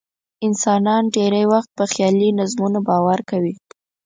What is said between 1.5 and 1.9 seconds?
وخت په